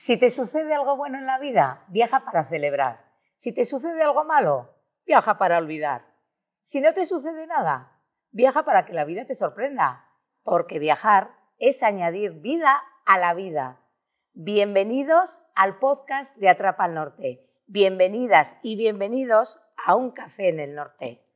Si 0.00 0.16
te 0.16 0.30
sucede 0.30 0.72
algo 0.72 0.96
bueno 0.96 1.18
en 1.18 1.26
la 1.26 1.38
vida, 1.38 1.84
viaja 1.88 2.24
para 2.24 2.44
celebrar. 2.44 3.04
Si 3.36 3.52
te 3.52 3.66
sucede 3.66 4.02
algo 4.02 4.24
malo, 4.24 4.74
viaja 5.04 5.36
para 5.36 5.58
olvidar. 5.58 6.06
Si 6.62 6.80
no 6.80 6.94
te 6.94 7.04
sucede 7.04 7.46
nada, 7.46 8.00
viaja 8.30 8.64
para 8.64 8.86
que 8.86 8.94
la 8.94 9.04
vida 9.04 9.26
te 9.26 9.34
sorprenda, 9.34 10.08
porque 10.42 10.78
viajar 10.78 11.32
es 11.58 11.82
añadir 11.82 12.40
vida 12.40 12.82
a 13.04 13.18
la 13.18 13.34
vida. 13.34 13.82
Bienvenidos 14.32 15.42
al 15.54 15.78
podcast 15.78 16.34
de 16.38 16.48
Atrapa 16.48 16.84
al 16.84 16.94
Norte. 16.94 17.46
Bienvenidas 17.66 18.56
y 18.62 18.76
bienvenidos 18.76 19.60
a 19.84 19.96
un 19.96 20.12
café 20.12 20.48
en 20.48 20.60
el 20.60 20.74
norte. 20.74 21.29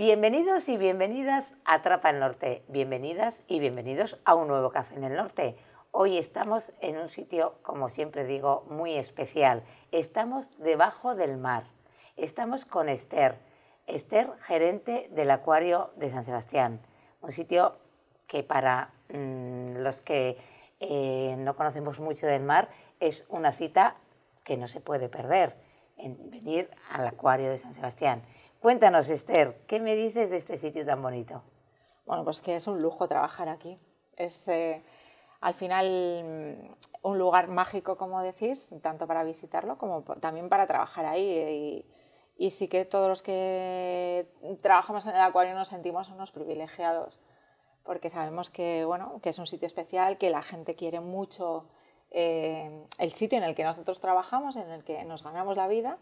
Bienvenidos 0.00 0.66
y 0.70 0.78
bienvenidas 0.78 1.54
a 1.66 1.74
Atrapa 1.74 2.08
el 2.08 2.20
Norte. 2.20 2.62
Bienvenidas 2.68 3.38
y 3.46 3.60
bienvenidos 3.60 4.18
a 4.24 4.34
un 4.34 4.48
nuevo 4.48 4.70
café 4.70 4.94
en 4.94 5.04
el 5.04 5.14
norte. 5.14 5.58
Hoy 5.90 6.16
estamos 6.16 6.72
en 6.80 6.96
un 6.96 7.10
sitio, 7.10 7.56
como 7.60 7.90
siempre 7.90 8.24
digo, 8.24 8.64
muy 8.70 8.96
especial. 8.96 9.62
Estamos 9.92 10.56
debajo 10.56 11.14
del 11.14 11.36
mar. 11.36 11.64
Estamos 12.16 12.64
con 12.64 12.88
Esther. 12.88 13.36
Esther, 13.86 14.30
gerente 14.38 15.10
del 15.10 15.30
Acuario 15.30 15.90
de 15.96 16.08
San 16.08 16.24
Sebastián. 16.24 16.80
Un 17.20 17.32
sitio 17.32 17.76
que 18.26 18.42
para 18.42 18.94
mm, 19.10 19.82
los 19.82 20.00
que 20.00 20.38
eh, 20.80 21.34
no 21.36 21.56
conocemos 21.56 22.00
mucho 22.00 22.26
del 22.26 22.42
mar 22.42 22.70
es 23.00 23.26
una 23.28 23.52
cita 23.52 23.96
que 24.44 24.56
no 24.56 24.66
se 24.66 24.80
puede 24.80 25.10
perder 25.10 25.56
en 25.98 26.30
venir 26.30 26.70
al 26.90 27.06
Acuario 27.06 27.50
de 27.50 27.58
San 27.58 27.74
Sebastián. 27.74 28.22
Cuéntanos, 28.60 29.08
Esther, 29.08 29.56
¿qué 29.66 29.80
me 29.80 29.96
dices 29.96 30.28
de 30.28 30.36
este 30.36 30.58
sitio 30.58 30.84
tan 30.84 31.00
bonito? 31.00 31.42
Bueno, 32.04 32.24
pues 32.24 32.42
que 32.42 32.56
es 32.56 32.66
un 32.66 32.82
lujo 32.82 33.08
trabajar 33.08 33.48
aquí. 33.48 33.78
Es 34.18 34.46
eh, 34.48 34.82
al 35.40 35.54
final 35.54 35.86
mm, 36.22 37.08
un 37.08 37.18
lugar 37.18 37.48
mágico, 37.48 37.96
como 37.96 38.20
decís, 38.20 38.68
tanto 38.82 39.06
para 39.06 39.24
visitarlo 39.24 39.78
como 39.78 40.02
también 40.02 40.50
para 40.50 40.66
trabajar 40.66 41.06
ahí. 41.06 41.86
Y, 42.36 42.50
sí 42.50 42.68
que 42.68 42.84
todos 42.84 43.08
los 43.08 43.22
que 43.22 44.26
trabajamos 44.60 45.06
en 45.06 45.16
el 45.16 45.22
acuario 45.22 45.54
nos 45.54 45.68
sentimos 45.68 46.10
unos 46.10 46.30
privilegiados, 46.30 47.18
porque 47.82 48.10
sabemos 48.10 48.50
que, 48.50 48.84
bueno, 48.84 49.20
que 49.22 49.30
es 49.30 49.38
un 49.38 49.46
sitio 49.46 49.68
especial, 49.68 50.18
que 50.18 50.28
la 50.28 50.42
gente 50.42 50.74
quiere 50.74 51.00
mucho 51.00 51.64
eh, 52.10 52.84
el 52.98 53.10
sitio 53.10 53.38
en 53.38 53.44
el 53.44 53.54
que 53.54 53.64
nosotros 53.64 54.00
trabajamos, 54.00 54.56
en 54.56 54.70
el 54.70 54.84
que 54.84 55.02
nos 55.04 55.22
ganamos 55.22 55.56
la 55.56 55.66
vida 55.66 55.96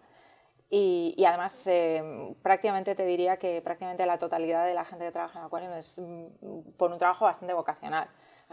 y, 0.70 1.24
además, 1.24 1.66
eh, 1.66 2.34
prácticamente 2.42 2.94
te 2.94 3.04
diría 3.04 3.38
que 3.38 3.62
prácticamente 3.62 4.04
la 4.04 4.18
totalidad 4.18 4.66
de 4.66 4.74
la 4.74 4.84
gente 4.84 5.06
que 5.06 5.12
trabaja 5.12 5.38
en 5.38 5.46
Acuario 5.46 5.74
es 5.74 5.98
mm, 5.98 6.72
por 6.76 6.92
un 6.92 6.98
trabajo 6.98 7.24
bastante 7.24 7.54
vocacional. 7.54 8.08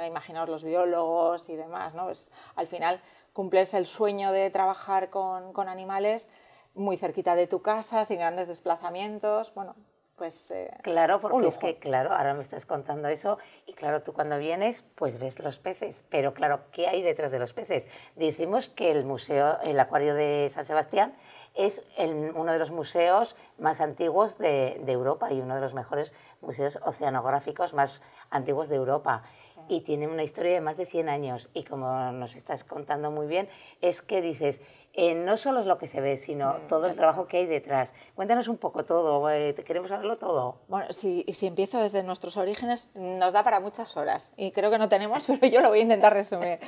Imaginaos 0.06 0.50
los 0.50 0.64
biólogos 0.64 1.48
y 1.50 1.56
demás, 1.56 1.94
¿no? 1.94 2.10
al 2.56 2.68
final 2.68 3.02
cumples 3.32 3.74
el 3.74 3.86
sueño 3.86 4.34
de 4.34 4.50
trabajar 4.50 5.10
con, 5.10 5.54
con, 5.54 5.70
animales 5.70 6.30
muy 6.74 6.98
cerquita 6.98 7.36
de 7.36 7.48
tu 7.48 7.62
casa, 7.62 8.04
sin 8.04 8.20
grandes 8.20 8.50
desplazamientos. 8.50 9.54
Bueno, 9.54 9.76
pues. 10.16 10.50
Eh, 10.52 10.72
claro, 10.82 11.20
porque 11.20 11.48
es 11.48 11.58
que, 11.58 11.78
claro, 11.78 12.14
ahora 12.14 12.34
me 12.34 12.42
estás 12.42 12.66
contando 12.66 13.08
eso, 13.08 13.38
y 13.66 13.74
claro, 13.74 14.02
tú 14.04 14.14
cuando 14.14 14.38
vienes, 14.38 14.84
pues 14.96 15.20
ves 15.20 15.40
los 15.40 15.60
peces. 15.60 16.04
Pero 16.10 16.34
claro, 16.34 16.62
¿qué 16.72 16.88
hay 16.88 17.02
detrás 17.02 17.32
de 17.32 17.40
los 17.40 17.54
peces? 17.54 17.88
Decimos 18.16 18.70
que 18.70 18.92
el 18.92 19.06
museo, 19.06 19.60
el 19.62 19.80
acuario 19.80 20.16
de 20.16 20.50
San 20.54 20.66
Sebastián, 20.66 21.16
es 21.56 21.82
uno 21.98 22.52
de 22.52 22.60
los 22.60 22.72
museos 22.72 23.36
más 23.58 23.80
antiguos 23.82 24.38
de, 24.38 24.82
Europa 24.88 25.32
y 25.32 25.42
uno 25.42 25.56
de 25.56 25.62
los 25.62 25.74
mejores 25.74 26.14
museos 26.42 26.80
oceanográficos 26.86 27.74
más 27.74 28.02
antiguos 28.30 28.70
de 28.70 28.76
Europa. 28.76 29.24
Y 29.68 29.82
tiene 29.82 30.08
una 30.08 30.24
historia 30.24 30.54
de 30.54 30.62
más 30.62 30.78
de 30.78 30.86
100 30.86 31.10
años. 31.10 31.50
Y 31.54 31.64
como 31.64 32.12
nos 32.12 32.36
estás 32.36 32.64
contando 32.64 33.10
muy 33.10 33.26
bien, 33.26 33.50
es 33.82 34.02
que 34.02 34.22
dices, 34.22 34.62
eh, 34.98 35.14
no 35.14 35.36
solo 35.36 35.60
es 35.60 35.66
lo 35.66 35.78
que 35.78 35.88
se 35.88 36.00
ve, 36.00 36.16
sino 36.16 36.54
mm, 36.54 36.68
todo 36.68 36.88
el 36.88 36.96
trabajo 36.96 37.28
que 37.28 37.38
hay 37.38 37.46
detrás. 37.46 37.94
Cuéntanos 38.16 38.48
un 38.48 38.58
poco 38.58 38.86
todo, 38.86 39.30
eh, 39.30 39.54
queremos 39.66 39.90
saberlo 39.90 40.18
todo. 40.18 40.60
Bueno, 40.70 40.86
si, 40.94 41.26
si 41.34 41.48
empiezo 41.48 41.80
desde 41.82 42.02
nuestros 42.02 42.38
orígenes, 42.38 42.90
nos 42.96 43.34
da 43.34 43.44
para 43.44 43.60
muchas 43.60 43.98
horas 43.98 44.32
y 44.38 44.52
creo 44.52 44.72
que 44.72 44.78
no 44.78 44.88
tenemos, 44.88 45.26
pero 45.28 45.48
yo 45.48 45.60
lo 45.60 45.68
voy 45.68 45.80
a 45.80 45.82
intentar 45.82 46.14
resumir. 46.14 46.60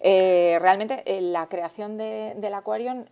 Eh, 0.00 0.58
realmente 0.60 1.04
la 1.20 1.48
creación 1.48 1.96
del 1.96 2.54
Aquarium 2.54 3.04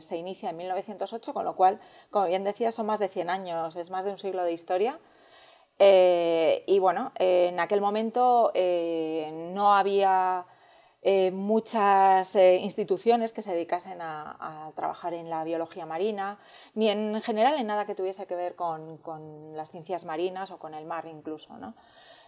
se 0.00 0.16
inicia 0.16 0.50
en 0.50 0.56
1908, 0.56 1.34
con 1.34 1.44
lo 1.44 1.54
cual, 1.54 1.78
como 2.10 2.26
bien 2.26 2.42
decía, 2.42 2.72
son 2.72 2.86
más 2.86 3.00
de 3.00 3.08
100 3.08 3.28
años, 3.28 3.76
es 3.76 3.90
más 3.90 4.06
de 4.06 4.12
un 4.12 4.18
siglo 4.18 4.44
de 4.44 4.52
historia. 4.52 4.98
y 5.78 6.78
bueno, 6.78 7.12
en 7.16 7.60
aquel 7.60 7.80
momento 7.80 8.50
no 8.54 9.74
había 9.74 10.46
eh, 11.04 11.32
muchas 11.32 12.36
eh, 12.36 12.58
instituciones 12.58 13.32
que 13.32 13.42
se 13.42 13.50
dedicasen 13.50 14.00
a, 14.00 14.70
trabajar 14.76 15.14
en 15.14 15.28
la 15.28 15.42
biología 15.42 15.84
marina, 15.84 16.38
ni 16.74 16.88
en 16.88 17.20
general 17.20 17.58
en 17.58 17.66
nada 17.66 17.86
que 17.86 17.96
tuviese 17.96 18.26
que 18.26 18.36
ver 18.36 18.54
con, 18.54 19.00
las 19.56 19.70
ciencias 19.72 20.04
marinas 20.04 20.52
o 20.52 20.58
con 20.58 20.74
el 20.74 20.84
mar 20.84 21.06
incluso. 21.06 21.58
¿no? 21.58 21.74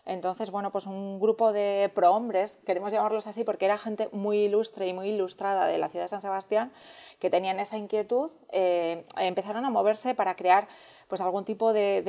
Entonces, 0.06 0.50
bueno, 0.50 0.72
pues 0.72 0.86
un 0.86 1.20
grupo 1.20 1.52
de 1.52 1.90
prohombres, 1.94 2.58
queremos 2.66 2.92
llamarlos 2.92 3.28
así 3.28 3.44
porque 3.44 3.64
era 3.64 3.78
gente 3.78 4.08
muy 4.10 4.38
ilustre 4.38 4.88
y 4.88 4.92
muy 4.92 5.10
ilustrada 5.10 5.66
de 5.66 5.78
la 5.78 5.88
ciudad 5.88 6.06
de 6.06 6.08
San 6.08 6.20
Sebastián, 6.20 6.72
que 7.20 7.30
tenían 7.30 7.60
esa 7.60 7.78
inquietud, 7.78 8.32
eh, 8.50 9.04
empezaron 9.16 9.64
a 9.64 9.70
moverse 9.70 10.16
para 10.16 10.34
crear 10.34 10.66
pues, 11.06 11.20
algún 11.20 11.44
tipo 11.44 11.72
de, 11.72 12.02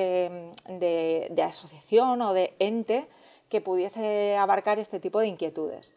de 0.67 1.43
asociación 1.43 2.23
o 2.23 2.33
de 2.33 2.55
ente 2.57 3.07
que 3.49 3.61
pudiese 3.61 4.35
abarcar 4.35 4.79
este 4.79 4.99
tipo 4.99 5.19
de 5.19 5.27
inquietudes. 5.27 5.93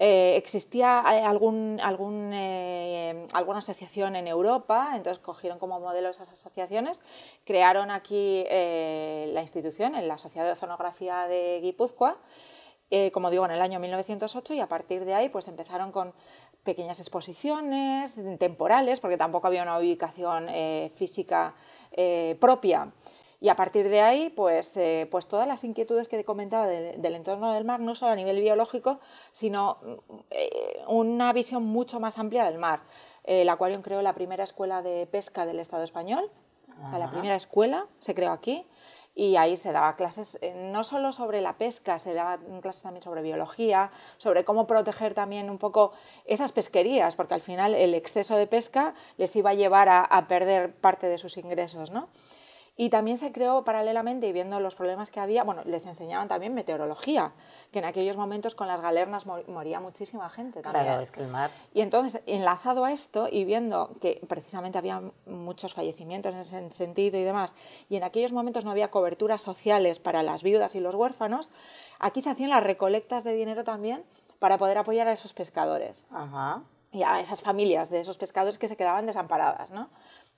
Eh, 0.00 0.36
existía 0.36 1.04
eh, 1.12 1.22
algún, 1.22 1.78
eh, 2.34 3.28
alguna 3.32 3.60
asociación 3.60 4.16
en 4.16 4.26
Europa, 4.26 4.90
entonces 4.96 5.22
cogieron 5.22 5.60
como 5.60 5.78
modelo 5.78 6.10
esas 6.10 6.32
asociaciones, 6.32 7.00
crearon 7.44 7.92
aquí 7.92 8.44
la 8.48 9.40
institución, 9.40 9.92
la 10.06 10.18
Sociedad 10.18 10.46
de 10.46 10.52
Oceanografía 10.52 11.28
de 11.28 11.60
Guipúzcoa, 11.62 12.18
como 13.12 13.30
digo, 13.30 13.44
en 13.44 13.50
el 13.50 13.60
año 13.60 13.80
1908 13.80 14.54
y 14.54 14.60
a 14.60 14.68
partir 14.68 15.04
de 15.04 15.14
ahí 15.14 15.28
pues 15.28 15.48
empezaron 15.48 15.90
con 15.90 16.12
pequeñas 16.62 17.00
exposiciones 17.00 18.20
temporales, 18.38 19.00
porque 19.00 19.16
tampoco 19.16 19.48
había 19.48 19.62
una 19.62 19.78
ubicación 19.78 20.48
física 20.94 21.54
propia. 22.40 22.92
Y 23.44 23.50
a 23.50 23.56
partir 23.56 23.90
de 23.90 24.00
ahí, 24.00 24.30
pues, 24.30 24.74
eh, 24.78 25.06
pues 25.10 25.28
todas 25.28 25.46
las 25.46 25.64
inquietudes 25.64 26.08
que 26.08 26.16
te 26.16 26.24
comentaba 26.24 26.66
del 26.66 27.14
entorno 27.14 27.52
del 27.52 27.66
mar, 27.66 27.78
no 27.78 27.94
solo 27.94 28.12
a 28.12 28.16
nivel 28.16 28.40
biológico, 28.40 29.00
sino 29.32 29.76
eh, 30.30 30.82
una 30.88 31.30
visión 31.34 31.62
mucho 31.62 32.00
más 32.00 32.18
amplia 32.18 32.46
del 32.46 32.56
mar. 32.58 32.80
El 33.22 33.50
Aquarium 33.50 33.82
creó 33.82 34.00
la 34.00 34.14
primera 34.14 34.44
escuela 34.44 34.80
de 34.80 35.06
pesca 35.06 35.44
del 35.44 35.60
Estado 35.60 35.82
español, 35.82 36.30
o 36.86 36.88
sea, 36.88 36.98
la 36.98 37.10
primera 37.10 37.36
escuela 37.36 37.86
se 37.98 38.14
creó 38.14 38.32
aquí 38.32 38.66
y 39.14 39.36
ahí 39.36 39.58
se 39.58 39.72
daba 39.72 39.94
clases 39.94 40.38
eh, 40.40 40.54
no 40.72 40.82
solo 40.82 41.12
sobre 41.12 41.42
la 41.42 41.58
pesca, 41.58 41.98
se 41.98 42.14
daban 42.14 42.62
clases 42.62 42.82
también 42.82 43.02
sobre 43.02 43.20
biología, 43.20 43.90
sobre 44.16 44.46
cómo 44.46 44.66
proteger 44.66 45.12
también 45.12 45.50
un 45.50 45.58
poco 45.58 45.92
esas 46.24 46.52
pesquerías, 46.52 47.14
porque 47.14 47.34
al 47.34 47.42
final 47.42 47.74
el 47.74 47.92
exceso 47.92 48.36
de 48.36 48.46
pesca 48.46 48.94
les 49.18 49.36
iba 49.36 49.50
a 49.50 49.54
llevar 49.54 49.90
a, 49.90 50.00
a 50.00 50.28
perder 50.28 50.74
parte 50.74 51.08
de 51.08 51.18
sus 51.18 51.36
ingresos, 51.36 51.90
¿no? 51.90 52.08
Y 52.76 52.90
también 52.90 53.16
se 53.16 53.30
creó 53.30 53.62
paralelamente, 53.62 54.26
y 54.26 54.32
viendo 54.32 54.58
los 54.58 54.74
problemas 54.74 55.10
que 55.10 55.20
había, 55.20 55.44
bueno, 55.44 55.62
les 55.64 55.86
enseñaban 55.86 56.26
también 56.26 56.54
meteorología, 56.54 57.32
que 57.70 57.78
en 57.78 57.84
aquellos 57.84 58.16
momentos 58.16 58.56
con 58.56 58.66
las 58.66 58.80
galernas 58.80 59.26
moría 59.26 59.78
muchísima 59.78 60.28
gente 60.28 60.60
también. 60.60 60.84
Claro, 60.84 61.02
es 61.02 61.12
que 61.12 61.20
el 61.20 61.28
mar... 61.28 61.52
Y 61.72 61.82
entonces, 61.82 62.20
enlazado 62.26 62.84
a 62.84 62.90
esto 62.90 63.28
y 63.30 63.44
viendo 63.44 63.92
que 64.00 64.20
precisamente 64.28 64.76
había 64.76 65.02
muchos 65.26 65.72
fallecimientos 65.72 66.34
en 66.34 66.40
ese 66.40 66.72
sentido 66.72 67.16
y 67.16 67.22
demás, 67.22 67.54
y 67.88 67.94
en 67.94 68.02
aquellos 68.02 68.32
momentos 68.32 68.64
no 68.64 68.72
había 68.72 68.90
coberturas 68.90 69.40
sociales 69.40 70.00
para 70.00 70.24
las 70.24 70.42
viudas 70.42 70.74
y 70.74 70.80
los 70.80 70.96
huérfanos, 70.96 71.50
aquí 72.00 72.22
se 72.22 72.30
hacían 72.30 72.50
las 72.50 72.64
recolectas 72.64 73.22
de 73.22 73.34
dinero 73.34 73.62
también 73.62 74.02
para 74.40 74.58
poder 74.58 74.78
apoyar 74.78 75.06
a 75.06 75.12
esos 75.12 75.32
pescadores. 75.32 76.06
Ajá. 76.10 76.62
Y 76.90 77.02
a 77.02 77.20
esas 77.20 77.40
familias 77.40 77.88
de 77.90 78.00
esos 78.00 78.18
pescadores 78.18 78.58
que 78.58 78.68
se 78.68 78.76
quedaban 78.76 79.06
desamparadas, 79.06 79.70
¿no? 79.70 79.90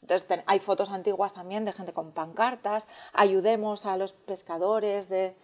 Entonces 0.06 0.40
hay 0.46 0.60
fotos 0.60 0.90
antiguas 0.90 1.34
también 1.34 1.64
de 1.64 1.72
gente 1.72 1.92
con 1.92 2.12
pancartas, 2.12 2.86
ayudemos 3.12 3.86
a 3.86 3.96
los 3.96 4.12
pescadores 4.12 5.08
de 5.08 5.34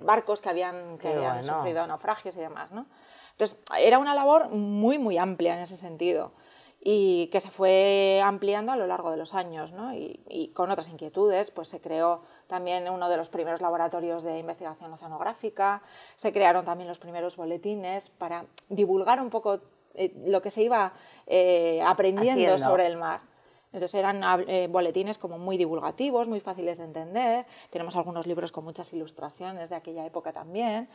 barcos 0.00 0.40
que 0.40 0.48
habían, 0.48 0.96
que 0.98 1.08
habían 1.08 1.42
sufrido 1.42 1.84
naufragios 1.88 2.36
y 2.36 2.40
demás. 2.40 2.70
¿no? 2.70 2.86
Entonces, 3.32 3.58
era 3.78 3.98
una 3.98 4.14
labor 4.14 4.50
muy, 4.50 4.98
muy 4.98 5.18
amplia 5.18 5.54
en 5.54 5.60
ese 5.60 5.76
sentido 5.76 6.32
y 6.82 7.26
que 7.26 7.40
se 7.40 7.50
fue 7.50 8.22
ampliando 8.24 8.72
a 8.72 8.76
lo 8.76 8.86
largo 8.86 9.10
de 9.10 9.16
los 9.16 9.34
años 9.34 9.72
¿no? 9.72 9.92
y, 9.92 10.52
con 10.54 10.70
otras 10.70 10.88
inquietudes, 10.88 11.50
pues 11.50 11.68
se 11.68 11.80
creó 11.80 12.22
también 12.46 12.88
uno 12.88 13.08
de 13.08 13.16
los 13.16 13.28
primeros 13.28 13.60
laboratorios 13.60 14.22
de 14.22 14.38
investigación 14.38 14.92
oceanográfica, 14.92 15.82
se 16.16 16.32
crearon 16.32 16.64
también 16.64 16.88
los 16.88 16.98
primeros 16.98 17.36
boletines 17.36 18.08
para 18.08 18.46
divulgar 18.68 19.20
un 19.20 19.30
poco 19.30 19.60
eh, 19.94 20.14
lo 20.26 20.40
que 20.40 20.50
se 20.50 20.62
iba 20.62 20.92
eh, 21.26 21.82
aprendiendo 21.84 22.56
sobre 22.56 22.86
el 22.86 22.96
mar. 22.96 23.29
Entonces 23.72 23.94
eran 23.94 24.22
eh, 24.48 24.66
boletines 24.68 25.18
como 25.18 25.38
muy 25.38 25.56
divulgativos, 25.56 26.28
muy 26.28 26.40
fáciles 26.40 26.78
de 26.78 26.84
entender. 26.84 27.46
Tenemos 27.70 27.94
algunos 27.96 28.26
libros 28.26 28.50
con 28.50 28.64
muchas 28.64 28.92
ilustraciones 28.92 29.70
de 29.70 29.76
aquella 29.76 30.04
época 30.04 30.32
también. 30.32 30.88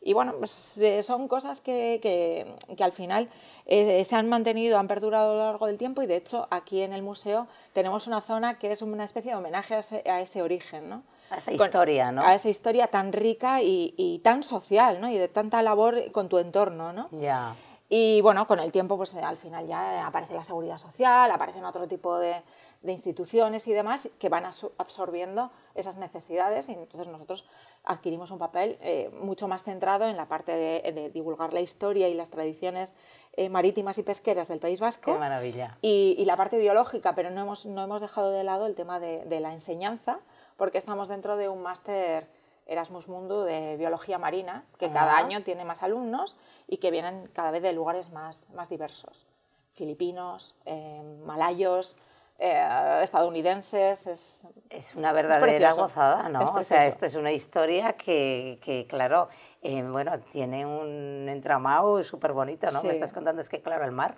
Y 0.00 0.12
bueno, 0.12 0.34
pues, 0.38 0.78
eh, 0.78 1.02
son 1.02 1.26
cosas 1.26 1.60
que, 1.60 1.98
que, 2.00 2.84
al 2.84 2.92
final 2.92 3.28
eh, 3.66 4.04
se 4.04 4.14
han 4.14 4.28
mantenido, 4.28 4.78
han 4.78 4.86
perdurado 4.86 5.32
a 5.32 5.34
lo 5.34 5.42
largo 5.44 5.66
del 5.66 5.76
tiempo 5.76 6.02
y 6.02 6.06
de 6.06 6.16
hecho 6.16 6.46
aquí 6.50 6.82
en 6.82 6.92
el 6.92 7.02
museo 7.02 7.48
tenemos 7.72 8.06
una 8.06 8.20
zona 8.20 8.58
que 8.58 8.70
es 8.70 8.80
una 8.80 9.04
especie 9.04 9.32
de 9.32 9.36
homenaje 9.36 9.74
a 9.74 9.78
ese, 9.80 10.08
a 10.08 10.20
ese 10.20 10.40
origen, 10.40 10.88
¿no? 10.88 11.02
A 11.30 11.38
esa 11.38 11.52
historia, 11.52 12.12
¿no? 12.12 12.22
A 12.22 12.34
esa 12.34 12.48
historia 12.48 12.86
tan 12.86 13.12
rica 13.12 13.60
y, 13.60 13.92
y, 13.96 14.20
tan 14.20 14.44
social, 14.44 15.00
¿no? 15.00 15.10
Y 15.10 15.18
de 15.18 15.28
tanta 15.28 15.60
labor 15.62 16.12
con 16.12 16.28
tu 16.28 16.38
entorno, 16.38 16.92
¿no? 16.92 17.08
Ya. 17.10 17.56
Y 17.88 18.20
bueno, 18.20 18.46
con 18.46 18.60
el 18.60 18.70
tiempo, 18.70 18.96
pues 18.96 19.14
al 19.16 19.38
final 19.38 19.66
ya 19.66 20.06
aparece 20.06 20.34
la 20.34 20.44
seguridad 20.44 20.78
social, 20.78 21.30
aparecen 21.30 21.64
otro 21.64 21.88
tipo 21.88 22.18
de, 22.18 22.42
de 22.82 22.92
instituciones 22.92 23.66
y 23.66 23.72
demás 23.72 24.08
que 24.18 24.28
van 24.28 24.44
absorbiendo 24.44 25.50
esas 25.74 25.96
necesidades 25.96 26.68
y 26.68 26.72
entonces 26.72 27.08
nosotros 27.08 27.44
adquirimos 27.84 28.30
un 28.30 28.38
papel 28.38 28.78
eh, 28.80 29.10
mucho 29.20 29.48
más 29.48 29.64
centrado 29.64 30.06
en 30.06 30.16
la 30.16 30.26
parte 30.26 30.52
de, 30.52 31.10
divulgar 31.12 31.52
la 31.52 31.60
historia 31.60 32.08
y 32.08 32.14
las 32.14 32.30
tradiciones 32.30 32.94
eh, 33.36 33.48
marítimas 33.48 33.98
y 33.98 34.02
pesqueras 34.02 34.46
del 34.48 34.60
País 34.60 34.78
Vasco. 34.78 35.12
¡Qué 35.12 35.18
maravilla! 35.18 35.76
Y, 35.82 36.24
la 36.24 36.36
parte 36.36 36.58
biológica, 36.58 37.14
pero 37.14 37.30
no 37.30 37.40
hemos, 37.40 37.66
no 37.66 37.82
hemos 37.82 38.00
dejado 38.00 38.30
de 38.30 38.44
lado 38.44 38.66
el 38.66 38.74
tema 38.74 39.00
de, 39.00 39.40
la 39.40 39.52
enseñanza 39.52 40.20
porque 40.56 40.78
estamos 40.78 41.08
dentro 41.08 41.36
de 41.36 41.48
un 41.48 41.62
máster 41.62 42.28
Erasmus 42.68 43.08
Mundo 43.08 43.44
de 43.44 43.76
biología 43.76 44.18
marina, 44.18 44.64
que 44.78 44.92
cada 44.92 45.16
año 45.16 45.42
tiene 45.42 45.64
más 45.64 45.82
alumnos 45.82 46.36
y 46.66 46.76
que 46.76 46.90
vienen 46.90 47.28
cada 47.32 47.50
vez 47.50 47.62
de 47.62 47.72
lugares 47.72 48.10
más, 48.10 48.48
más 48.50 48.68
diversos. 48.68 49.26
Filipinos, 49.72 50.54
eh, 50.66 51.02
malayos, 51.24 51.96
eh, 52.38 53.00
estadounidenses. 53.02 54.06
Es, 54.06 54.46
es 54.68 54.94
una 54.94 55.12
verdadera 55.12 55.72
gozada, 55.72 56.28
¿no? 56.28 56.52
o 56.54 56.62
sea, 56.62 56.86
esto 56.86 57.06
es 57.06 57.14
una 57.14 57.32
historia 57.32 57.94
que, 57.94 58.60
que 58.62 58.86
claro, 58.86 59.28
eh, 59.62 59.82
bueno, 59.82 60.18
tiene 60.32 60.66
un 60.66 61.26
entramado 61.28 62.04
súper 62.04 62.32
bonito, 62.32 62.70
¿no? 62.70 62.82
Me 62.82 62.90
estás 62.90 63.12
contando, 63.12 63.40
es 63.40 63.48
que, 63.48 63.62
claro, 63.62 63.84
el 63.84 63.92
mar 63.92 64.16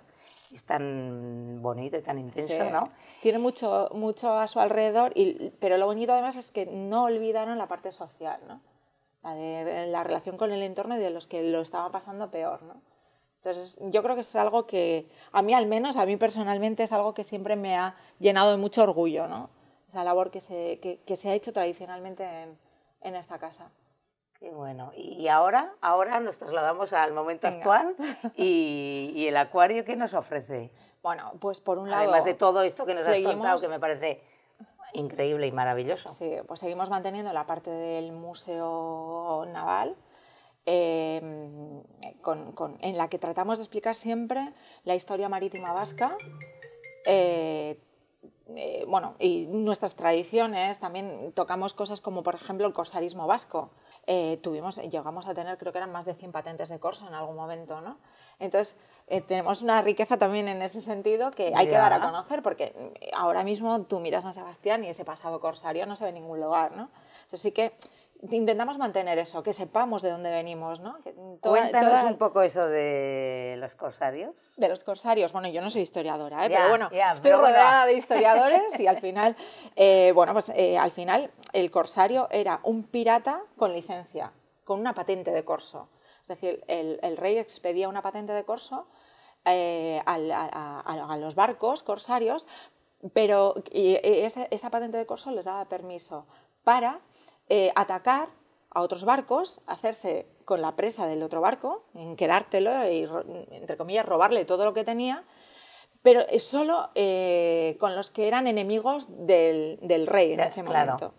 es 0.55 0.63
tan 0.63 1.59
bonito 1.61 1.97
y 1.97 2.01
tan 2.01 2.17
intenso, 2.17 2.69
¿no? 2.69 2.89
Tiene 3.21 3.39
mucho, 3.39 3.89
mucho 3.93 4.33
a 4.33 4.47
su 4.47 4.59
alrededor, 4.59 5.11
y, 5.15 5.51
pero 5.59 5.77
lo 5.77 5.85
bonito 5.85 6.13
además 6.13 6.35
es 6.35 6.51
que 6.51 6.65
no 6.65 7.03
olvidaron 7.03 7.57
la 7.57 7.67
parte 7.67 7.91
social, 7.91 8.39
¿no? 8.47 8.61
La, 9.23 9.35
de, 9.35 9.87
la 9.87 10.03
relación 10.03 10.37
con 10.37 10.51
el 10.51 10.63
entorno 10.63 10.97
y 10.97 10.99
de 10.99 11.11
los 11.11 11.27
que 11.27 11.43
lo 11.43 11.61
estaban 11.61 11.91
pasando 11.91 12.31
peor, 12.31 12.63
¿no? 12.63 12.81
Entonces, 13.43 13.79
yo 13.89 14.03
creo 14.03 14.13
que 14.13 14.21
es 14.21 14.35
algo 14.35 14.67
que, 14.67 15.09
a 15.31 15.41
mí 15.41 15.53
al 15.55 15.65
menos, 15.65 15.95
a 15.95 16.05
mí 16.05 16.15
personalmente, 16.15 16.83
es 16.83 16.91
algo 16.91 17.15
que 17.15 17.23
siempre 17.23 17.55
me 17.55 17.75
ha 17.75 17.95
llenado 18.19 18.51
de 18.51 18.57
mucho 18.57 18.83
orgullo, 18.83 19.27
¿no? 19.27 19.49
Esa 19.87 20.03
labor 20.03 20.29
que 20.29 20.39
se, 20.39 20.79
que, 20.79 21.15
se 21.15 21.29
ha 21.29 21.33
hecho 21.33 21.51
tradicionalmente 21.51 22.23
en, 22.23 22.57
en, 23.01 23.15
esta 23.15 23.39
casa. 23.39 23.71
Qué 24.41 24.51
bueno. 24.51 24.91
Y 24.97 25.29
ahora, 25.29 25.73
ahora 25.79 26.19
nos 26.19 26.37
trasladamos 26.37 26.91
al 26.91 27.13
momento 27.13 27.47
actual 27.47 27.95
y, 28.35 29.11
y, 29.15 29.27
el 29.27 29.37
acuario 29.37 29.85
que 29.85 29.95
nos 29.95 30.13
ofrece. 30.13 30.71
Bueno, 31.01 31.31
pues 31.39 31.61
por 31.61 31.77
un 31.77 31.89
lado... 31.89 32.03
Además 32.03 32.25
de 32.25 32.33
todo 32.33 32.61
esto 32.61 32.85
que 32.85 32.93
nos 32.93 33.07
has 33.07 33.17
contado, 33.21 33.61
que 33.61 33.69
me 33.69 33.79
parece 33.79 34.21
increíble 34.93 35.47
y 35.47 35.53
maravilloso. 35.53 36.09
Sí, 36.09 36.33
pues 36.45 36.59
seguimos 36.59 36.89
manteniendo 36.89 37.31
la 37.31 37.45
parte 37.45 37.69
del 37.69 38.11
Museo 38.11 39.45
Naval, 39.47 39.95
Em, 40.65 41.81
en 42.81 42.97
la 42.97 43.07
que 43.07 43.17
tratamos 43.17 43.57
de 43.57 43.63
explicar 43.63 43.95
siempre 43.95 44.53
la 44.83 44.93
historia 44.93 45.27
marítima 45.27 45.73
vasca. 45.73 46.15
Eh, 47.05 47.79
eh, 48.55 48.85
bueno, 48.87 49.15
y 49.17 49.47
nuestras 49.47 49.95
tradiciones, 49.95 50.77
también 50.77 51.31
tocamos 51.33 51.73
cosas 51.73 51.99
como 51.99 52.21
por 52.21 52.35
ejemplo 52.35 52.67
el 52.67 52.73
corsarismo 52.73 53.25
vasco. 53.25 53.71
Eh, 54.07 54.39
tuvimos, 54.41 54.77
llegamos 54.77 55.27
a 55.27 55.33
tener, 55.33 55.57
creo 55.57 55.71
que 55.71 55.77
eran 55.77 55.91
más 55.91 56.05
de 56.05 56.13
100 56.13 56.31
patentes 56.31 56.69
de 56.69 56.79
corso 56.79 57.07
en 57.07 57.13
algún 57.13 57.35
momento, 57.35 57.81
¿no? 57.81 57.97
Entonces, 58.39 58.75
tenemos 59.27 59.61
una 59.61 59.81
riqueza 59.81 60.17
también 60.17 60.47
en 60.47 60.61
ese 60.63 60.81
sentido 60.81 61.29
que 61.29 61.53
hay 61.55 61.67
que 61.67 61.77
dar 61.77 61.93
a 61.93 62.01
conocer, 62.01 62.41
porque 62.41 62.73
ahora 63.13 63.43
mismo 63.43 63.83
tú 63.83 63.99
miras 63.99 64.25
a 64.25 64.33
Sebastián 64.33 64.83
y 64.83 64.89
ese 64.89 65.05
pasado 65.05 65.39
corsario 65.39 65.85
no 65.85 65.95
se 65.95 66.05
ve 66.05 66.09
en 66.09 66.15
ningún 66.15 66.39
lugar, 66.39 66.71
¿no? 66.71 66.89
Entonces 67.17 67.41
sí 67.41 67.51
que 67.51 67.73
intentamos 68.29 68.77
mantener 68.77 69.17
eso, 69.17 69.41
que 69.41 69.53
sepamos 69.53 70.01
de 70.01 70.11
dónde 70.11 70.29
venimos, 70.29 70.79
¿no? 70.79 70.97
Cuéntanos 71.39 72.03
un 72.03 72.17
poco 72.17 72.41
eso 72.41 72.67
de 72.67 73.55
los 73.57 73.75
corsarios. 73.75 74.35
De 74.57 74.69
los 74.69 74.83
corsarios, 74.83 75.33
bueno, 75.33 75.47
yo 75.49 75.61
no 75.61 75.69
soy 75.69 75.81
historiadora, 75.81 76.45
¿eh? 76.45 76.49
pero 76.49 76.69
bueno, 76.69 76.89
estoy 76.91 77.31
rodeada 77.31 77.85
de 77.85 77.93
historiadores 77.93 78.79
y 78.79 78.87
al 78.87 78.97
final, 78.97 79.35
eh, 79.75 80.11
bueno, 80.13 80.33
pues 80.33 80.49
eh, 80.49 80.77
al 80.77 80.91
final 80.91 81.31
el 81.53 81.71
corsario 81.71 82.27
era 82.31 82.59
un 82.63 82.83
pirata 82.83 83.41
con 83.57 83.73
licencia, 83.73 84.31
con 84.63 84.79
una 84.79 84.93
patente 84.93 85.31
de 85.31 85.43
corso. 85.43 85.89
Es 86.21 86.27
decir, 86.27 86.63
el, 86.67 87.17
rey 87.17 87.37
expedía 87.37 87.89
una 87.89 88.03
patente 88.03 88.33
de 88.33 88.43
corso 88.43 88.87
a, 89.43 91.17
los 91.19 91.35
barcos 91.35 91.81
corsarios, 91.81 92.45
pero 93.13 93.55
esa 93.71 94.69
patente 94.69 94.97
de 94.97 95.07
corso 95.07 95.31
les 95.31 95.45
daba 95.45 95.65
permiso 95.65 96.27
para 96.63 96.99
eh, 97.53 97.69
atacar 97.75 98.29
a 98.69 98.79
otros 98.79 99.03
barcos, 99.03 99.59
hacerse 99.67 100.25
con 100.45 100.61
la 100.61 100.77
presa 100.77 101.05
del 101.05 101.21
otro 101.21 101.41
barco, 101.41 101.83
en 101.93 102.15
quedártelo 102.15 102.89
y, 102.89 103.05
entre 103.51 103.75
comillas, 103.75 104.05
robarle 104.05 104.45
todo 104.45 104.63
lo 104.63 104.73
que 104.73 104.85
tenía, 104.85 105.25
pero 106.01 106.21
solo 106.39 106.91
eh, 106.95 107.75
con 107.77 107.93
los 107.93 108.09
que 108.09 108.29
eran 108.29 108.47
enemigos 108.47 109.07
del, 109.09 110.07
rey 110.07 110.31
en 110.31 110.39
ese 110.39 110.63
momento. 110.63 111.13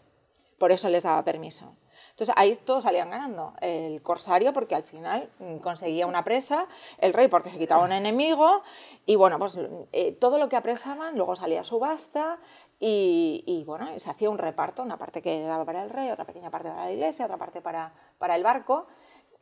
Por 0.56 0.72
eso 0.72 0.88
les 0.88 1.02
daba 1.02 1.22
permiso. 1.22 1.76
Entonces 2.12 2.34
ahí 2.38 2.54
todos 2.56 2.84
salían 2.84 3.10
ganando. 3.10 3.54
El 3.60 4.02
corsario 4.02 4.52
porque 4.52 4.74
al 4.74 4.84
final 4.84 5.30
mm, 5.38 5.56
conseguía 5.56 6.06
una 6.06 6.24
presa, 6.24 6.66
el 6.96 7.12
rey 7.12 7.28
porque 7.28 7.50
se 7.50 7.58
quitaba 7.58 7.84
un 7.84 7.92
enemigo 7.92 8.62
y 9.04 9.16
bueno, 9.16 9.38
pues 9.38 9.58
eh, 9.92 10.12
todo 10.12 10.38
lo 10.38 10.48
que 10.48 10.56
apresaban 10.56 11.16
luego 11.16 11.36
salía 11.36 11.60
a 11.60 11.64
subasta 11.64 12.38
y, 12.84 13.62
bueno, 13.64 13.96
se 14.00 14.10
hacía 14.10 14.28
un 14.28 14.38
reparto, 14.38 14.82
una 14.82 14.98
parte 14.98 15.22
que 15.22 15.40
daba 15.42 15.64
para 15.64 15.84
el 15.84 15.90
rey, 15.90 16.10
otra 16.10 16.24
pequeña 16.24 16.50
parte 16.50 16.68
para 16.68 16.86
la 16.86 16.90
iglesia, 16.90 17.26
otra 17.26 17.36
parte 17.36 17.60
para, 17.60 17.92
para 18.18 18.34
el 18.34 18.42
barco. 18.42 18.88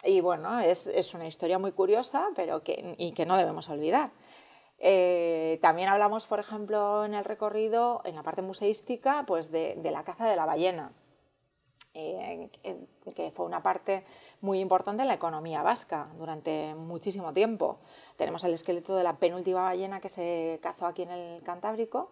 Y 0.04 0.20
bueno, 0.20 0.60
es, 0.60 0.86
es, 0.86 1.14
una 1.14 1.26
historia 1.26 1.58
muy 1.58 1.72
curiosa 1.72 2.28
pero 2.36 2.62
que, 2.62 2.94
y 2.98 3.12
que 3.12 3.24
no 3.24 3.38
debemos 3.38 3.70
olvidar. 3.70 4.10
Eh, 4.78 5.58
también 5.62 5.88
hablamos, 5.88 6.26
por 6.26 6.38
ejemplo, 6.38 7.06
en 7.06 7.14
el 7.14 7.24
recorrido, 7.24 8.02
en 8.04 8.16
la 8.16 8.22
parte 8.22 8.42
museística, 8.42 9.24
pues 9.26 9.50
de, 9.50 9.80
la 9.82 10.04
caza 10.04 10.26
de 10.26 10.36
la 10.36 10.44
ballena, 10.44 10.92
eh, 11.94 12.50
que 13.14 13.30
fue 13.30 13.46
una 13.46 13.62
parte 13.62 14.04
muy 14.42 14.60
importante 14.60 15.00
en 15.00 15.08
la 15.08 15.14
economía 15.14 15.62
vasca 15.62 16.08
durante 16.18 16.74
muchísimo 16.74 17.32
tiempo. 17.32 17.78
Tenemos 18.16 18.44
el 18.44 18.52
esqueleto 18.52 18.96
de 18.96 19.04
la 19.04 19.16
penúltima 19.16 19.62
ballena 19.62 19.98
que 19.98 20.10
se 20.10 20.58
cazó 20.62 20.84
aquí 20.84 21.02
en 21.02 21.10
el 21.10 21.42
Cantábrico, 21.42 22.10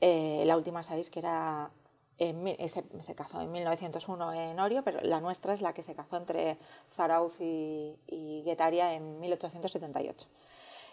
eh, 0.00 0.42
la 0.46 0.56
última 0.56 0.82
sabéis 0.82 1.10
que 1.10 1.20
era 1.20 1.70
se, 2.18 3.14
cazó 3.14 3.40
en 3.40 3.52
1901 3.52 4.32
en 4.32 4.58
Orio, 4.58 4.82
pero 4.82 4.98
la 5.02 5.20
nuestra 5.20 5.54
es 5.54 5.62
la 5.62 5.72
que 5.72 5.84
se 5.84 5.94
cazó 5.94 6.16
entre 6.16 6.58
Zarauz 6.90 7.40
y, 7.40 7.96
y 8.08 8.42
Guetaria 8.42 8.94
en 8.94 9.20
1878. 9.20 10.26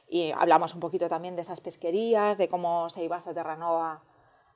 Y 0.07 0.31
hablamos 0.31 0.73
un 0.75 0.79
poquito 0.79 1.09
también 1.09 1.35
de 1.35 1.41
esas 1.41 1.61
pesquerías, 1.61 2.37
de 2.37 2.47
cómo 2.47 2.89
se 2.89 3.03
iba 3.03 3.15
hasta 3.15 3.33
Terranova 3.33 4.03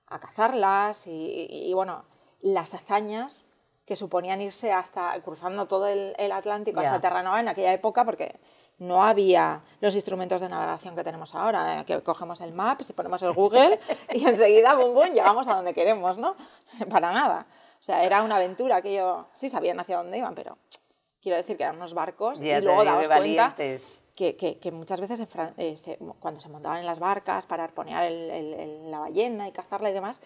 a 0.08 0.20
cazarlas 0.20 1.06
y, 1.08 1.72
bueno, 1.74 2.04
las 2.42 2.74
hazañas 2.74 3.48
que 3.86 3.96
suponían 3.96 4.42
irse 4.42 4.72
hasta 4.72 5.20
cruzando 5.22 5.68
todo 5.68 5.88
el, 5.88 6.32
Atlántico 6.32 6.80
hasta 6.80 7.02
Terranova 7.02 7.40
en 7.40 7.48
aquella 7.48 7.74
época, 7.74 8.06
porque 8.06 8.40
no 8.80 9.04
había 9.04 9.62
los 9.82 9.94
instrumentos 9.96 10.42
de 10.42 10.50
navegación 10.50 10.96
que 10.96 11.04
tenemos 11.04 11.36
ahora, 11.36 11.82
eh, 11.82 11.86
que 11.86 12.02
cogemos 12.02 12.42
el 12.42 12.54
Maps, 12.54 12.92
ponemos 12.94 13.22
el 13.24 13.34
Google 13.34 13.80
y 14.14 14.26
enseguida, 14.28 14.76
bum, 14.76 14.94
bum, 14.94 15.14
llegamos 15.14 15.48
a 15.48 15.56
donde 15.56 15.74
queremos, 15.74 16.18
¿no? 16.18 16.36
Para 16.90 17.12
nada. 17.12 17.46
O 17.80 17.84
sea, 17.84 18.04
era 18.04 18.24
una 18.24 18.38
aventura 18.38 18.82
que 18.82 18.94
yo 18.94 19.28
sí 19.34 19.50
sabían 19.50 19.80
hacia 19.80 19.98
dónde 19.98 20.18
iban, 20.18 20.36
pero 20.36 20.58
quiero 21.22 21.38
decir 21.38 21.58
que 21.58 21.64
eran 21.64 21.76
unos 21.76 21.94
barcos 21.94 22.42
y 22.42 22.62
luego 22.62 22.84
damos 22.84 23.08
cuenta 23.08 23.56
que, 24.16 24.36
que, 24.36 24.72
muchas 24.72 25.00
veces 25.00 25.26
eh, 25.58 25.98
cuando 26.20 26.42
se 26.42 26.50
montaban 26.50 26.80
en 26.80 26.86
las 26.86 27.00
barcas 27.00 27.46
para 27.46 27.64
arponear 27.64 28.12
la 28.12 29.00
ballena 29.00 29.48
y 29.48 29.54
cazarla 29.54 29.90
y 29.90 29.94
demás, 29.94 30.22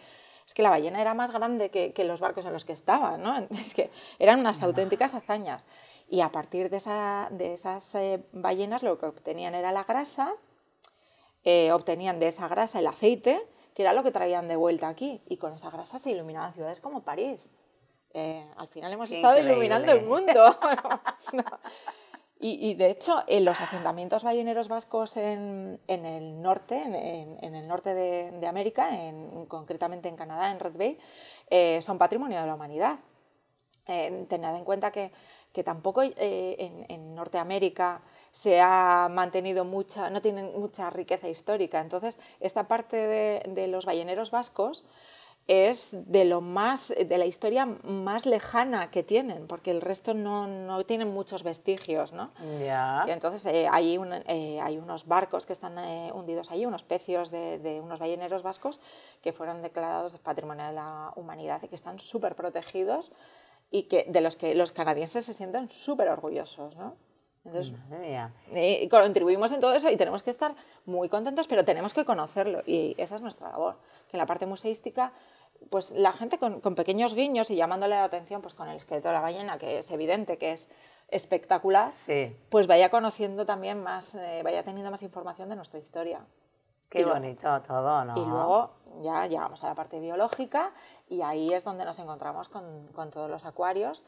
es 0.45 0.53
que 0.53 0.63
la 0.63 0.69
ballena 0.69 0.99
era 0.99 1.13
más 1.13 1.31
grande 1.31 1.69
que, 1.69 2.03
los 2.03 2.19
barcos 2.19 2.45
en 2.45 2.53
los 2.53 2.65
que 2.65 2.73
estaban, 2.73 3.21
¿no? 3.21 3.37
Es 3.51 3.73
que 3.73 3.89
eran 4.19 4.39
unas 4.39 4.61
auténticas 4.63 5.13
hazañas. 5.13 5.65
Y 6.13 6.21
a 6.21 6.29
partir 6.29 6.69
de, 6.69 6.77
esas 6.77 7.95
eh, 7.95 8.23
ballenas 8.33 8.83
lo 8.83 8.99
que 8.99 9.07
obtenían 9.07 9.55
era 9.55 9.71
la 9.71 9.83
grasa, 9.83 10.31
eh, 11.43 11.71
obtenían 11.71 12.19
de 12.19 12.27
esa 12.27 12.47
grasa 12.47 12.77
el 12.77 12.85
aceite, 12.85 13.41
que 13.73 13.81
era 13.81 13.93
lo 13.93 14.03
que 14.03 14.11
traían 14.11 14.47
de 14.47 14.55
vuelta 14.55 14.89
aquí. 14.89 15.23
Y 15.25 15.37
con 15.37 15.53
esa 15.53 15.71
grasa 15.71 15.97
se 15.97 16.11
iluminaban 16.11 16.53
ciudades 16.53 16.79
como 16.79 17.01
París. 17.01 17.51
Eh, 18.13 18.45
al 18.57 18.67
final 18.67 18.93
hemos 18.93 19.09
estado 19.09 19.39
iluminando 19.39 19.91
el 19.91 20.05
mundo. 20.05 20.55
y, 22.39 22.75
de 22.75 22.91
hecho, 22.91 23.23
en 23.25 23.43
los 23.43 23.59
asentamientos 23.59 24.23
balleneros 24.23 24.67
vascos 24.67 25.17
en, 25.17 25.79
el 25.87 26.41
norte, 26.43 26.79
en, 26.79 27.55
el 27.55 27.67
norte 27.67 27.95
de, 27.95 28.47
América, 28.47 28.87
concretamente 29.47 30.09
en 30.09 30.15
Canadá, 30.15 30.51
en 30.51 30.59
Red 30.59 30.77
Bay, 30.77 30.99
eh, 31.49 31.81
son 31.81 31.97
patrimonio 31.97 32.39
de 32.39 32.45
la 32.45 32.53
humanidad. 32.53 32.99
Eh, 33.87 34.25
tened 34.29 34.55
en 34.55 34.63
cuenta 34.63 34.91
que, 34.91 35.11
tampoco 35.61 36.01
en, 36.03 37.15
Norteamérica 37.15 38.01
se 38.31 38.59
ha 38.59 39.07
mantenido 39.11 39.65
mucha, 39.65 40.09
no 40.09 40.21
tienen 40.21 40.57
mucha 40.59 40.89
riqueza 40.89 41.29
histórica. 41.29 41.79
Entonces, 41.81 42.17
esta 42.39 42.67
parte 42.67 42.97
de 42.97 43.67
los 43.67 43.85
balleneros 43.85 44.31
vascos 44.31 44.83
es 45.47 45.89
de 45.91 46.23
lo 46.23 46.39
más 46.39 46.87
de 46.97 47.17
la 47.17 47.25
historia 47.25 47.65
más 47.65 48.25
lejana 48.25 48.91
que 48.91 49.03
tienen 49.03 49.45
porque 49.47 49.71
el 49.71 49.81
resto 49.81 50.13
no, 50.13 50.47
no 50.47 50.83
tienen 50.85 51.13
muchos 51.13 51.43
vestigios 51.43 52.13
¿no? 52.13 52.31
y 53.07 53.11
entonces 53.11 53.45
eh, 53.53 53.67
hay, 53.69 53.99
eh, 54.27 54.61
hay, 54.61 54.77
unos 54.77 55.05
barcos 55.05 55.45
que 55.45 55.51
están 55.51 55.77
eh, 55.79 56.11
hundidos 56.13 56.49
allí 56.51 56.65
unos 56.65 56.83
pecios 56.83 57.29
de, 57.29 57.59
de, 57.59 57.81
unos 57.81 57.99
balleneros 57.99 58.41
vascos 58.41 58.79
que 59.21 59.33
fueron 59.33 59.61
declarados 59.61 60.17
patrimonio 60.17 60.65
de 60.65 60.73
la 60.73 61.11
humanidad 61.17 61.61
y 61.61 61.67
que 61.67 61.75
están 61.75 61.99
súper 61.99 62.35
protegidos 62.35 63.11
y 63.73 63.83
que 63.83 64.05
de 64.07 64.21
los 64.21 64.35
que 64.35 64.53
los 64.53 64.71
canadienses 64.71 65.25
se 65.25 65.33
sienten 65.33 65.67
súper 65.67 66.07
orgullosos 66.07 66.77
¿no? 66.77 66.95
Entonces, 67.45 67.73
contribuimos 68.89 69.51
en 69.51 69.59
todo 69.59 69.73
eso 69.73 69.89
y 69.89 69.97
tenemos 69.97 70.23
que 70.23 70.29
estar 70.29 70.55
muy 70.85 71.09
contentos, 71.09 71.45
pero 71.49 71.65
tenemos 71.65 71.93
que 71.93 72.05
conocerlo 72.05 72.61
y 72.65 72.95
esa 72.97 73.15
es 73.15 73.21
nuestra 73.21 73.49
labor. 73.49 73.75
Que 74.09 74.15
en 74.15 74.19
la 74.19 74.25
parte 74.25 74.45
museística 74.45 75.11
pues 75.69 75.91
la 75.91 76.13
gente 76.13 76.37
con, 76.37 76.61
pequeños 76.75 77.13
guiños 77.13 77.49
y 77.51 77.55
llamándole 77.55 77.95
la 77.95 78.05
atención 78.05 78.41
pues 78.41 78.53
con 78.53 78.69
el 78.69 78.77
esqueleto 78.77 79.09
de 79.09 79.13
la 79.13 79.21
ballena, 79.21 79.57
que 79.57 79.79
es 79.79 79.91
evidente 79.91 80.37
que 80.37 80.53
es 80.53 80.69
espectacular, 81.09 81.91
pues 82.49 82.67
vaya 82.67 82.89
conociendo 82.89 83.45
también 83.45 83.83
más, 83.83 84.15
eh, 84.15 84.41
vaya 84.43 84.63
teniendo 84.63 84.89
más 84.89 85.03
información 85.03 85.49
de 85.49 85.55
nuestra 85.55 85.79
historia. 85.79 86.21
Qué 86.89 87.05
bonito 87.05 87.61
todo, 87.61 88.05
¿no? 88.05 88.13
Y 88.15 88.25
luego 88.25 88.71
ya 89.01 89.25
llegamos 89.25 89.63
a 89.63 89.67
la 89.67 89.75
parte 89.75 89.99
biológica 89.99 90.71
y 91.13 91.21
ahí 91.21 91.53
es 91.53 91.63
donde 91.63 91.85
nos 91.85 91.99
encontramos 91.99 92.49
con, 92.49 92.87
con 92.87 93.11
todos 93.11 93.29
los 93.29 93.45
acuarios. 93.45 94.03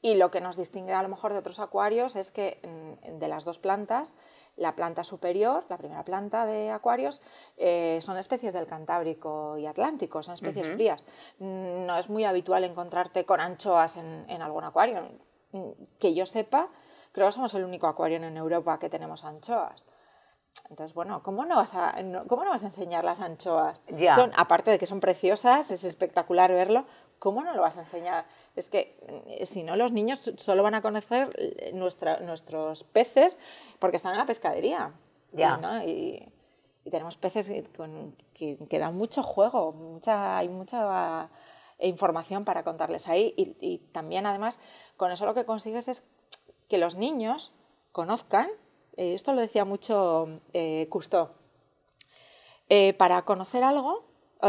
Y 0.00 0.14
lo 0.14 0.30
que 0.30 0.40
nos 0.40 0.56
distingue 0.56 0.92
a 0.92 1.02
lo 1.02 1.08
mejor 1.08 1.32
de 1.32 1.38
otros 1.38 1.58
acuarios 1.58 2.14
es 2.14 2.30
que 2.30 2.60
mm, 2.62 3.18
de 3.18 3.28
las 3.28 3.44
dos 3.44 3.58
plantas 3.58 4.14
la 4.58 4.74
planta 4.74 5.04
superior, 5.04 5.64
la 5.68 5.78
primera 5.78 6.04
planta 6.04 6.44
de 6.44 6.70
acuarios, 6.70 7.22
eh, 7.56 7.98
son 8.02 8.16
especies 8.18 8.52
del 8.52 8.66
Cantábrico 8.66 9.56
y 9.56 9.66
Atlántico, 9.66 10.22
son 10.22 10.34
especies 10.34 10.68
frías. 10.68 11.04
Mm, 11.38 11.86
no 11.86 11.96
es 11.96 12.08
muy 12.10 12.24
habitual 12.24 12.64
encontrarte 12.64 13.24
con 13.24 13.40
anchoas 13.40 13.96
en, 13.96 14.42
algún 14.42 14.64
acuario. 14.64 15.08
Mm, 15.52 15.70
que 15.98 16.14
yo 16.14 16.26
sepa, 16.26 16.68
creo 17.12 17.26
que 17.28 17.32
somos 17.32 17.54
el 17.54 17.64
único 17.64 17.86
acuario 17.86 18.16
en 18.18 18.36
Europa 18.36 18.78
que 18.78 18.90
tenemos 18.90 19.24
anchoas. 19.24 19.86
Entonces, 20.70 20.94
bueno, 20.94 21.22
¿cómo 21.22 21.44
no 21.46 21.56
vas 21.56 21.74
a, 21.74 21.94
¿cómo 22.28 22.44
no 22.44 22.50
vas 22.50 22.62
a 22.62 22.66
enseñar 22.66 23.04
las 23.04 23.20
anchoas? 23.20 23.80
Son, 24.14 24.32
aparte 24.36 24.70
de 24.70 24.78
que 24.78 24.86
son 24.86 25.00
preciosas, 25.00 25.70
es 25.70 25.84
espectacular 25.84 26.52
verlo, 26.52 26.84
¿cómo 27.18 27.42
no 27.42 27.54
lo 27.54 27.62
vas 27.62 27.78
a 27.78 27.80
enseñar? 27.80 28.26
Es 28.54 28.68
que 28.68 28.98
eh, 29.26 29.46
si 29.46 29.62
no, 29.62 29.76
los 29.76 29.92
niños 29.92 30.30
solo 30.36 30.62
van 30.62 30.74
a 30.74 30.82
conocer 30.82 31.30
eh, 31.38 31.72
nuestros 31.72 32.84
peces 32.84 33.38
porque 33.78 33.96
están 33.96 34.12
en 34.12 34.18
la 34.18 34.26
pescadería. 34.26 34.92
Ya. 35.32 35.84
Y, 35.84 36.32
tenemos 36.90 37.18
peces 37.18 37.52
que, 38.32 38.78
dan 38.78 38.96
mucho 38.96 39.22
juego, 39.22 39.72
mucha, 39.72 40.38
hay 40.38 40.48
mucha 40.48 41.28
información 41.80 42.46
para 42.46 42.62
contarles 42.62 43.08
ahí. 43.08 43.34
Y, 43.36 43.78
también, 43.92 44.24
además, 44.24 44.58
con 44.96 45.10
eso 45.10 45.26
lo 45.26 45.34
que 45.34 45.44
consigues 45.44 45.88
es 45.88 46.02
que 46.66 46.78
los 46.78 46.96
niños 46.96 47.52
conozcan, 47.92 48.48
eh, 48.98 49.14
esto 49.14 49.32
lo 49.32 49.40
decía 49.40 49.64
mucho 49.64 50.40
eh, 50.52 50.86
Cousteau, 50.90 51.30
para 52.98 53.22
conocer 53.22 53.64
algo, 53.64 54.04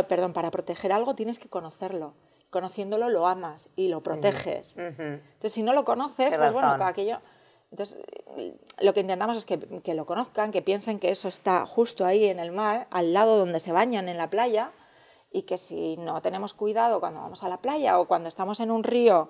perdón, 0.09 0.33
para 0.33 0.51
proteger 0.51 0.91
algo 0.91 1.15
tienes 1.15 1.39
que 1.39 1.47
conocerlo. 1.47 2.13
Conociéndolo 2.49 3.09
lo 3.09 3.27
amas 3.27 3.69
y 3.75 3.87
lo 3.87 4.01
proteges. 4.01 4.75
Entonces, 4.75 5.53
si 5.53 5.63
no 5.63 5.71
lo 5.71 5.85
conoces, 5.85 6.35
pues 6.35 6.51
bueno, 6.51 6.69
aquello... 6.83 7.19
Entonces, 7.71 7.99
lo 8.79 8.93
que 8.95 9.01
intentamos 9.01 9.37
es 9.37 9.45
que, 9.45 9.59
que, 9.59 9.93
lo 9.93 10.07
conozcan, 10.07 10.51
que 10.51 10.63
piensen 10.63 10.99
que 10.99 11.11
eso 11.11 11.27
está 11.27 11.67
justo 11.67 12.03
ahí 12.03 12.25
en 12.25 12.39
el 12.39 12.51
mar, 12.51 12.87
al 12.89 13.13
lado 13.13 13.37
donde 13.37 13.59
se 13.59 13.71
bañan 13.71 14.09
en 14.09 14.17
la 14.17 14.31
playa, 14.31 14.71
y 15.31 15.43
que 15.43 15.57
si 15.57 15.97
no 15.97 16.21
tenemos 16.21 16.53
cuidado 16.53 16.99
cuando 16.99 17.21
vamos 17.21 17.43
a 17.43 17.49
la 17.49 17.57
playa 17.57 17.99
o 17.99 18.05
cuando 18.05 18.27
estamos 18.27 18.59
en 18.59 18.71
un 18.71 18.83
río 18.83 19.29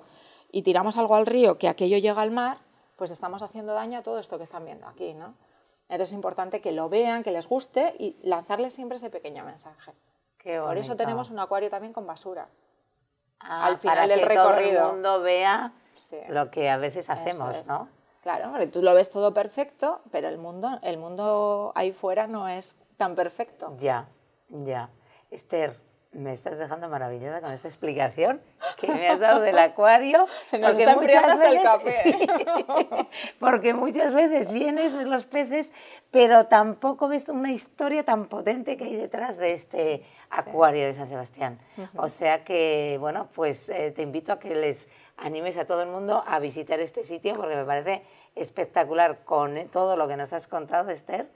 y 0.51 0.61
tiramos 0.61 0.97
algo 0.97 1.15
al 1.15 1.25
río, 1.25 1.57
que 1.57 1.67
aquello 1.67 1.97
llega 1.97 2.21
al 2.21 2.31
mar, 2.31 2.59
pues 2.99 3.11
estamos 3.11 3.41
haciendo 3.41 3.73
daño 3.73 3.99
a 3.99 4.03
todo 4.03 4.19
esto 4.19 4.37
que 4.37 4.43
están 4.43 4.65
viendo 4.65 4.85
aquí, 4.85 5.13
¿no? 5.13 5.33
Entonces 5.87 6.09
es 6.09 6.13
importante 6.13 6.61
que 6.61 6.71
lo 6.71 6.89
vean, 6.89 7.23
que 7.23 7.31
les 7.31 7.47
guste 7.47 7.95
y 7.97 8.17
lanzarles 8.21 8.73
siempre 8.73 8.97
ese 8.97 9.09
pequeño 9.09 9.43
mensaje. 9.43 9.93
Por 10.43 10.77
eso 10.77 10.95
tenemos 10.95 11.31
un 11.31 11.39
acuario 11.39 11.69
también 11.69 11.93
con 11.93 12.05
basura. 12.05 12.47
Ah, 13.39 13.65
al 13.65 13.77
final 13.77 13.95
para 13.95 14.07
del 14.07 14.19
que 14.19 14.25
recorrido. 14.25 14.79
Todo 14.79 14.87
el 14.89 14.93
mundo 14.93 15.21
vea 15.21 15.73
lo 16.27 16.51
que 16.51 16.69
a 16.69 16.77
veces 16.77 17.09
hacemos, 17.09 17.65
¿no? 17.67 17.87
Claro, 18.21 18.51
porque 18.51 18.67
tú 18.67 18.81
lo 18.81 18.93
ves 18.93 19.09
todo 19.09 19.33
perfecto, 19.33 20.01
pero 20.11 20.27
el 20.27 20.37
mundo, 20.37 20.77
el 20.83 20.97
mundo 20.97 21.71
ahí 21.75 21.93
fuera 21.93 22.27
no 22.27 22.49
es 22.49 22.77
tan 22.97 23.15
perfecto. 23.15 23.73
Ya, 23.77 24.07
ya. 24.49 24.89
Esther, 25.31 25.79
me 26.11 26.33
estás 26.33 26.57
dejando 26.57 26.89
maravillosa 26.89 27.39
con 27.39 27.51
esta 27.51 27.67
explicación 27.67 28.41
que 28.79 28.91
me 28.91 29.09
has 29.09 29.19
dado 29.19 29.41
del 29.41 29.57
acuario. 29.57 30.27
Se 30.45 30.57
nos 30.57 30.77
está 30.77 30.95
muchas 30.95 31.37
veces, 31.37 31.55
el 31.55 31.61
café. 31.63 33.07
porque 33.39 33.73
muchas 33.73 34.13
veces 34.13 34.51
vienes, 34.51 34.93
ves 34.93 35.07
los 35.07 35.25
peces, 35.25 35.71
pero 36.11 36.45
tampoco 36.45 37.07
ves 37.07 37.27
una 37.29 37.51
historia 37.51 38.03
tan 38.03 38.25
potente 38.27 38.77
que 38.77 38.85
hay 38.85 38.95
detrás 38.95 39.37
de 39.37 39.53
este 39.53 40.03
acuario 40.29 40.85
de 40.85 40.93
San 40.93 41.09
Sebastián. 41.09 41.59
O 41.95 42.07
sea 42.07 42.43
que, 42.43 42.97
bueno, 42.99 43.29
pues 43.33 43.69
eh, 43.69 43.91
te 43.91 44.01
invito 44.01 44.33
a 44.33 44.39
que 44.39 44.55
les 44.55 44.87
animes 45.17 45.57
a 45.57 45.65
todo 45.65 45.81
el 45.81 45.89
mundo 45.89 46.23
a 46.25 46.39
visitar 46.39 46.79
este 46.79 47.03
sitio 47.03 47.33
porque 47.35 47.55
me 47.55 47.65
parece 47.65 48.03
espectacular 48.35 49.23
con 49.25 49.67
todo 49.69 49.97
lo 49.97 50.07
que 50.07 50.15
nos 50.15 50.33
has 50.33 50.47
contado, 50.47 50.89
Esther. 50.89 51.27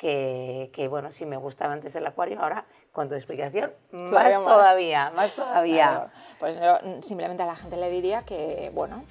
Que, 0.00 0.70
que 0.72 0.88
bueno, 0.88 1.10
si 1.10 1.26
me 1.26 1.36
gustaba 1.36 1.74
antes 1.74 1.94
el 1.94 2.06
acuario, 2.06 2.40
ahora 2.40 2.64
con 2.90 3.10
tu 3.10 3.14
explicación, 3.14 3.70
más, 3.92 4.32
todavía, 4.32 5.12
más 5.14 5.34
todavía. 5.34 6.10
Pues 6.38 6.58
yo 6.58 6.78
simplemente 7.02 7.42
a 7.42 7.46
la 7.46 7.54
gente 7.54 7.76
le 7.76 7.90
diría 7.90 8.22
que, 8.22 8.70
bueno, 8.72 9.04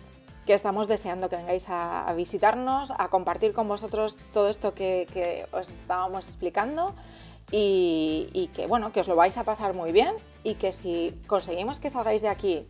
que 0.47 0.53
estamos 0.53 0.87
deseando 0.87 1.29
que 1.29 1.35
vengáis 1.37 1.65
a, 1.69 2.11
visitarnos, 2.15 2.91
a 2.97 3.07
compartir 3.09 3.53
con 3.53 3.67
vosotros 3.67 4.17
todo 4.33 4.49
esto 4.49 4.73
que, 4.73 5.45
os 5.51 5.69
estábamos 5.69 6.27
explicando 6.27 6.95
y, 7.51 8.49
que, 8.55 8.65
bueno, 8.65 8.91
que 8.91 9.01
os 9.01 9.07
lo 9.07 9.15
vais 9.15 9.37
a 9.37 9.43
pasar 9.43 9.75
muy 9.75 9.91
bien 9.91 10.15
y 10.43 10.55
que 10.55 10.71
si 10.71 11.15
conseguimos 11.27 11.79
que 11.79 11.91
salgáis 11.91 12.23
de 12.23 12.29
aquí 12.29 12.67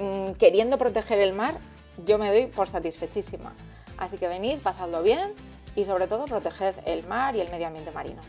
mm, 0.00 0.32
queriendo 0.38 0.78
proteger 0.78 1.18
el 1.18 1.34
mar, 1.34 1.58
yo 2.06 2.16
me 2.16 2.28
doy 2.28 2.46
por 2.46 2.66
satisfechísima. 2.66 3.52
Así 3.98 4.16
que 4.16 4.26
venid, 4.26 4.58
pasadlo 4.60 5.02
bien 5.02 5.34
y 5.78 5.84
sobre 5.84 6.08
todo 6.08 6.24
proteged 6.24 6.74
el 6.86 7.06
mar 7.06 7.36
y 7.36 7.40
el 7.40 7.48
medio 7.52 7.68
ambiente 7.68 7.92
marino. 7.92 8.20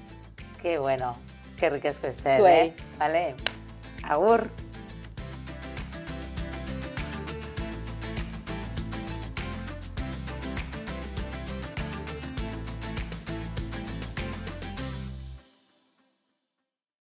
Qué 0.62 0.78
bueno. 0.78 1.18
Qué 1.58 1.72
ricasco 1.72 2.06
Esther, 2.06 2.40
eh? 2.46 2.76
Vale. 3.00 3.34
Agur. 4.04 4.48